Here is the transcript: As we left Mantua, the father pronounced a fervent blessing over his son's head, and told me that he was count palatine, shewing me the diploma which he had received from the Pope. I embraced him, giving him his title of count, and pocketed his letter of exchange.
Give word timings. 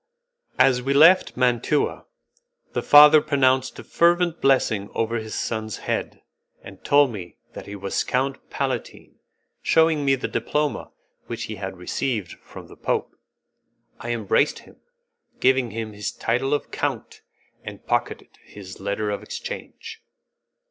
As 0.57 0.81
we 0.81 0.95
left 0.95 1.37
Mantua, 1.37 2.07
the 2.73 2.81
father 2.81 3.21
pronounced 3.21 3.77
a 3.77 3.83
fervent 3.83 4.41
blessing 4.41 4.89
over 4.95 5.17
his 5.17 5.35
son's 5.35 5.77
head, 5.85 6.23
and 6.63 6.83
told 6.83 7.11
me 7.11 7.37
that 7.53 7.67
he 7.67 7.75
was 7.75 8.03
count 8.03 8.49
palatine, 8.49 9.19
shewing 9.61 10.03
me 10.03 10.15
the 10.15 10.27
diploma 10.27 10.91
which 11.27 11.43
he 11.43 11.57
had 11.57 11.77
received 11.77 12.31
from 12.41 12.65
the 12.65 12.75
Pope. 12.75 13.15
I 13.99 14.09
embraced 14.09 14.57
him, 14.57 14.77
giving 15.39 15.69
him 15.69 15.93
his 15.93 16.11
title 16.11 16.51
of 16.55 16.71
count, 16.71 17.21
and 17.63 17.85
pocketed 17.85 18.39
his 18.43 18.79
letter 18.79 19.11
of 19.11 19.21
exchange. 19.21 20.01